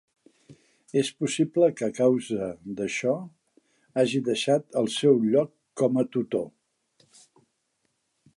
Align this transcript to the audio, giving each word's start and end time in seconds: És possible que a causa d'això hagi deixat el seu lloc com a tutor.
És 1.01 1.09
possible 1.17 1.67
que 1.81 1.89
a 1.91 1.93
causa 1.99 2.47
d'això 2.79 3.13
hagi 4.05 4.23
deixat 4.31 4.81
el 4.83 4.91
seu 4.97 5.23
lloc 5.29 5.53
com 5.83 6.03
a 6.05 6.07
tutor. 6.17 6.51